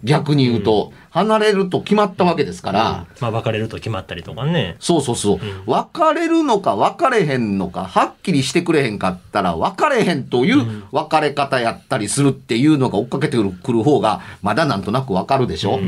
[0.04, 4.76] 逆に言うと、離れると決まったわけですから、まあ別れると決まったりとかね。
[4.78, 5.38] そうそうそう。
[5.66, 15.80] 別れるのか別れへんのか、はっきりしてくれへんかったら、別れへんという別れ方やったりするっていうのが追っかけてくる方が、まだなんとなくわかるでしょ、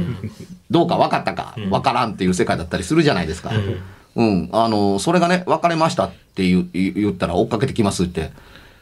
[0.71, 3.53] どうか分かったか、分からんっていう世界だったりするじゃないですか。
[4.17, 4.49] うん。
[4.53, 8.31] あの、それがね、別れましたって言ったら追っかけてきますって。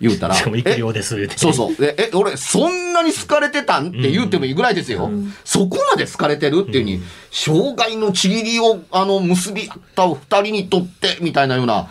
[0.00, 0.34] 言うたら。
[0.36, 0.76] しかも生きえ？
[0.78, 1.38] 量です言うて。
[1.38, 1.74] そうそう。
[1.76, 5.10] でえ、俺、そんなに好かれてたんって言うてもいいぐらいですよ。
[5.44, 10.16] そこまで好かれてるっていうに、生涯のちぎりを、あの、結び合った二
[10.50, 11.88] 人にとって、みたいなような、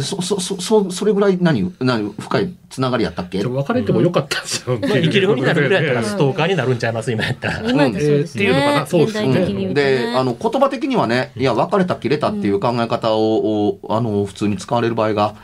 [0.00, 3.42] そ、そ、そ、そ、それぐらい何、何、深いつながりやったっけ？
[3.44, 4.78] 別れてもよかったんですよ。
[4.80, 7.70] まあ生き量になるぐらいやったらねストーカーになるんちゃいます今やったら。
[7.70, 8.44] 今ってそうですね。
[8.44, 8.86] えーっていうのかな。
[8.86, 9.74] そうですね。
[9.74, 15.34] で、あの、言葉的にはね、いや、別れた、切れたっていう考え方を、をあの、普通に使われる場合が、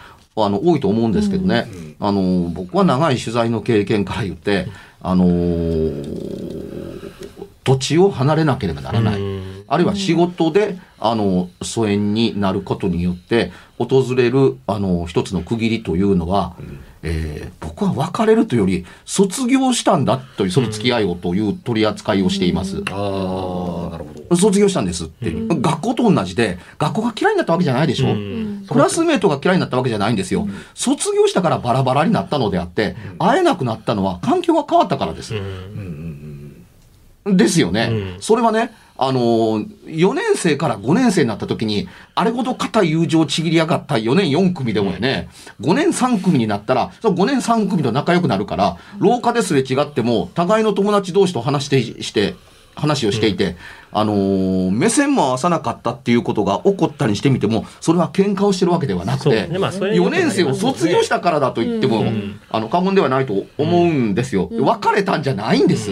[0.47, 1.69] あの、多いと思うんですけどね。
[1.99, 4.69] あの、僕は長い取材の経験から言って、
[5.03, 5.25] あの
[7.65, 9.21] 土地を離れなければならない。
[9.71, 16.55] あるいは仕事で、あの、疎遠になることによって、訪れる、あの、一つの区切りというのは、
[17.03, 22.83] えー僕は別れるというより、卒業したんだという、その付き合いをという取り扱いをしています。
[22.91, 24.37] ああ、なるほど。
[24.37, 28.67] 卒業したんですって、学校と同じで、学校が嫌いになったわけじゃないでしょ、うん。
[28.69, 30.49] クラスメートが嫌いになったわけじゃないんですよ。
[30.75, 35.33] 卒業したからバラバラになったのであって、会えなくなったのは環境が変わったからです。
[37.25, 38.21] ですよね、うん。
[38.21, 45.31] それはね、あのー、4年生から5年生になった時に、あれほど固い友情をちぎりやがった4年4組でもやね、
[45.63, 52.35] 5年3組になったら、その5年3組と仲良くなるから、廊下ですれ違っても、互いの友達同士と話して、して、
[52.77, 53.57] 話をしていて、
[53.91, 62.41] あのー目線も合わさなかったっていうことが起こったりしてみても、それは喧嘩をしてるわけではなくて、ねまあそれによ4くなります年生を卒業したからだと言っても、ん。
[62.51, 64.51] あの、過言ではないと思うんですよ。
[64.53, 65.91] 別れたんじゃないんです。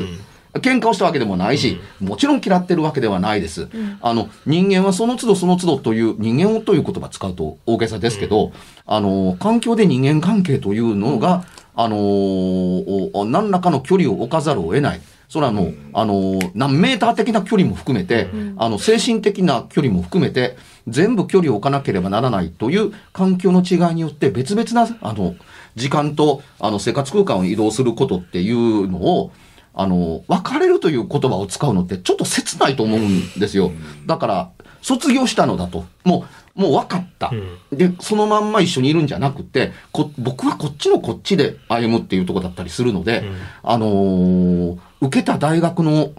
[0.54, 3.68] 喧嘩をしたわけでもないし、もちろん嫌ってるわけではないです。
[4.00, 8.52] あの、人間はその都度その都度という、人間をという言葉使うと大げさですけど、
[8.86, 11.44] あの、環境で人間関係というのが、
[11.80, 15.00] あのお何らかの距離を置かざるを得ない。
[15.28, 20.56] それはあの、あの、何メーター的な距離も含めて、あの、精神的な距離も含めて、
[20.88, 25.36] 全部距離を置かなければならないという環境の違いによって別々な、あの、
[25.76, 29.30] 時間と、あの、生活空間を移動することっていうのを、
[29.78, 33.70] あの、別れるという言葉を使うのってちょっと切ないと思うんですよ。
[34.06, 34.50] だから、
[34.82, 35.86] 卒業したのだと。
[36.04, 36.26] も
[36.56, 37.30] う、もう分かった。
[37.72, 43.22] で、そのまんま一緒にいるんじゃなくて、こ僕はこっちのこっちで歩むっていうところだったりするので、
[43.62, 46.10] あのー受けた大学の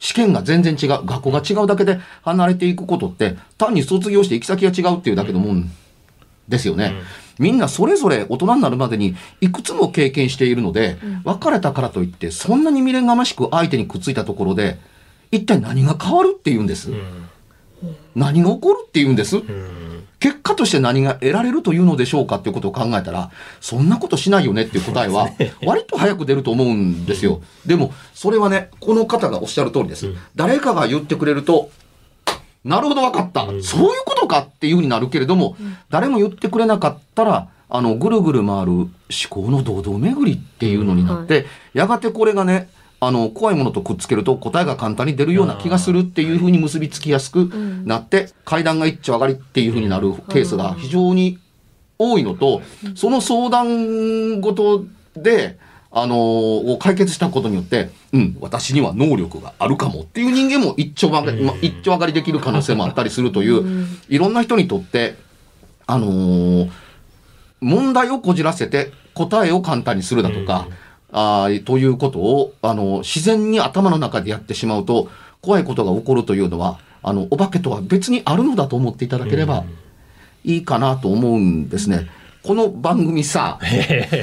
[0.00, 5.70] 試験が全然違う、学校が違うだけで離れていくことって、単に卒業して行き先が違うっていうだけのもん
[6.50, 6.92] ですよね。
[7.38, 14.78] みんなそれぞれ大人になるまでにいくつも経験しているので、別れたからといって、そんなに未練がましく相手にくっついたところで、
[15.30, 16.90] 一体何が変わるっていうんです？
[18.14, 19.36] 何が起こるっていうんです？
[20.18, 23.30] 結果として何が得られるというのでしょうかっていうことを考えたら、
[23.62, 25.30] そんなことしないよねっていう答えは、
[25.64, 27.40] 割と早く出ると思うんですよ。
[27.64, 30.12] でも、それはね、この方がおっしゃる通りです。
[30.36, 31.70] 誰かが言ってくれると、
[32.64, 35.56] なるほど分かった、そういうことかっていうふうになるけれども、
[35.88, 38.88] 誰も言ってくれなかったら、あの、ぐるぐる回る思
[39.30, 42.68] 考の堂々巡りっていうのになって、やがてこれがね、
[43.02, 47.46] あの、怖いものとくっつけると答えが簡単に出るような気がするっていうふうに結びつきやすく
[47.84, 51.38] なって、階段が一丁上がりっていうふうになるケースが非常に
[51.98, 52.60] 多いのと、
[52.94, 54.84] その相談事
[55.16, 55.58] で、
[55.92, 65.16] あのを解決したことによって、うん、私には能力があるかもっていう人間も一丁上がり、まあ一丁上がりできる可能性もあったりするという、いろんな人にとって、
[65.86, 66.70] あのー
[67.60, 70.66] 問題をこじらせて答えを簡単にするだとか、
[71.12, 75.10] あーということを、あの、自然に頭の中でやってしまうと、
[75.42, 79.64] 怖いことが起こるというのは、あの、お化けとは別にあるのだと思っていただければ
[80.44, 82.06] いいかなと思うんですね。
[82.42, 83.58] この番組さ、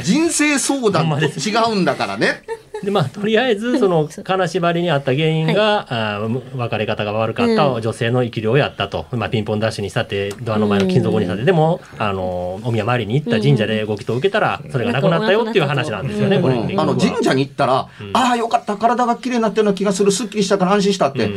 [0.04, 2.44] 人生相談と違うんだからね。
[2.84, 16.74] でまあとりあえずその金縛りにあった原因が、あー別れ方が悪かった女性の生き量やったと、まあ、ピンポンダッシュにしたってドアの前の金属にしたって、でもあのお宮参りに行った神社でご祈祷を受けたらそれがなくなったよっていう話なんですよね、これ、う。
[16.74, 16.80] ん。
[16.80, 21.30] あの神社に行ったら、ああ、よかった、体が綺麗になったような気がする、すっきりしたから安心したって、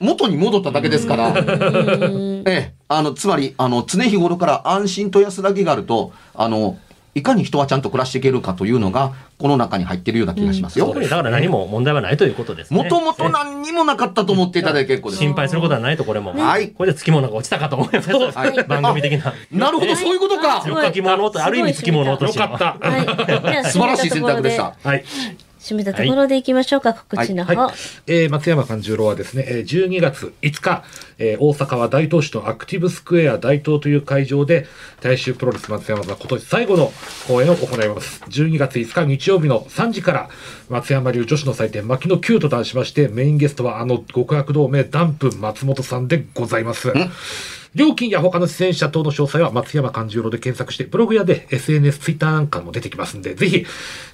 [0.00, 6.78] 元に戻っただけですから、ええ、あの、つまり、あの、常日頃から安心と安らぎがあると、あの、
[7.14, 11.00] いかに人はちゃんと暮らしていけるかというのが、この中に入っているような気がしますよ特。
[11.00, 12.82] にだから何も問題はないということですね。
[12.82, 15.18] もともと何にもなかったと思っていただいて結構です。
[15.18, 19.34] 心配することはないとこれも、はいこれでつきものが落ちたかと思います、はい番組的な。
[19.50, 20.62] なるほど、そういうことか。
[20.66, 22.88] よかき物とある意味つきものとしてよかった。
[22.88, 23.64] はい。
[23.64, 24.76] 素晴らしい選択でした。。
[24.82, 25.04] はい。
[25.60, 27.60] 締めたところでいきましょうか、告知の方。
[27.60, 27.74] はい。
[28.06, 30.84] えー松山勘十郎はですね、えー12月5日、
[31.18, 34.66] えー大阪は大東市のアクティブスクエア大東という会場で、
[35.02, 36.92] 大衆プロレス松山座今年最後の
[37.28, 38.22] 公演を行います。
[38.28, 40.30] 12月5日日曜日の3時から、
[40.70, 46.90] 松山流女子の祭典、牧野 Q と題しまして、メインゲストはあの極悪同盟ダンプ松本さんでございます。
[47.74, 53.64] 料金や他の出演者等の詳細は松山勘十郎で検索して、ブログやで SNS、ツイッターなんかも出てきますんで、ぜひ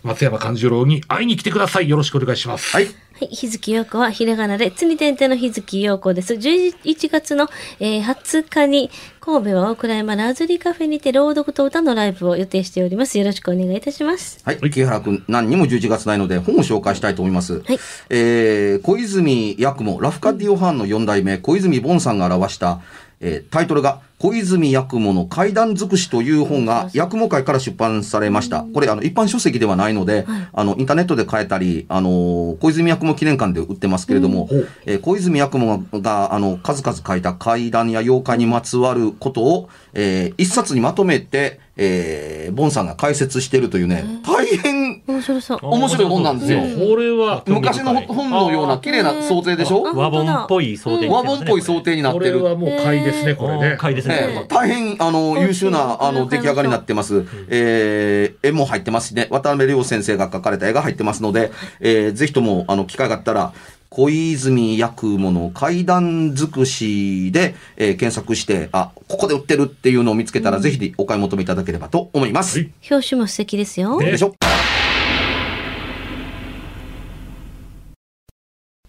[0.02, 1.88] 松山勘十郎に会いに来てください。
[1.88, 2.70] よろしくお願いします。
[2.76, 2.86] はい。
[3.18, 6.34] はい、日月陽子はひらがなで、つに点々の日月陽子です。
[6.34, 7.48] 11月の、
[7.80, 8.90] えー20日に、
[9.20, 13.18] 神戸は大倉山ラズリーカフェにて朗読と歌のライブを予定しております。
[13.18, 14.38] よろしくお願いいたします。
[14.44, 14.59] はい。
[14.70, 17.61] 木原くん、何にも11月ないので、本を紹介したいと思います。
[17.61, 17.78] はい
[18.11, 22.82] えー、小泉八雲、ラフカディオハンの4代目、小泉ボンさんが表した、
[23.21, 28.64] えータイトルが、小泉八雲の怪談尽くしという本が、八雲会から出版されました。
[28.73, 34.49] これ、あの、一般書籍ではないので、あの、インターネットで買えたり、あのー小泉八雲記念館で売ってますけれども、
[34.87, 45.59] えー小泉八雲が、あの、数々書いた怪談や妖怪にまつわることを、えー一冊にまとめて、えーボンさんが解説しているというね、大変面白そう。
[45.62, 46.61] 面白い本なんですよ。
[46.61, 49.87] これは、昔の本のような綺麗な想定でしょ？
[49.87, 52.39] あ和本っぽい想定にな和本っぽい想定になってる。
[52.41, 53.77] これはもう買いですね、これね。
[53.79, 54.14] 買いですね。
[54.20, 57.24] ええ大変、あの、優秀な、あの、出来上がりになってます。
[57.49, 59.27] えー絵も入ってますしね。
[59.31, 61.51] 渡辺亮先生が描かれた絵が入ってますので、
[61.81, 63.53] えーぜひとも、あの、機会があったら、
[63.97, 72.59] 小泉八雲の怪談尽くしで、えー検索して、あ、ここで売ってるっていうのを見つけたら、ぜひお買い求めいただければと思います。
[72.59, 73.99] はい表紙も素敵ですよ。
[73.99, 74.34] ねでしょ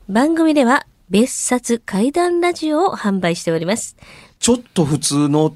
[0.10, 3.96] 番組では、別冊怪談ラジオを販売しております。
[4.40, 5.56] ちょっと普通の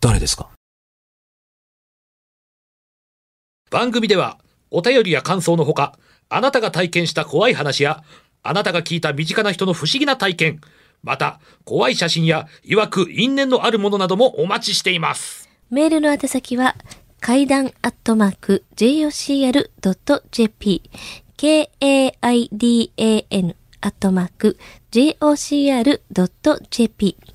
[0.00, 0.48] 誰ですか？
[3.70, 4.38] 番組では
[4.70, 8.04] お便りや感想のほかあなたが体験した怖い話や
[8.42, 10.60] あなたが聞いた身近な人の不思議な体験
[11.02, 15.48] また怖い写真や曰く因縁のあるものなどもお待ちしています。
[15.70, 16.76] メールの宛先は、
[17.20, 20.82] 階段アットマーク、jocr.jp、
[21.36, 22.14] k-a-i-d-a-n
[23.80, 24.58] アットマーク、
[24.92, 27.16] jocr.jp。